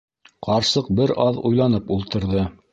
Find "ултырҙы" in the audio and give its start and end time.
1.99-2.51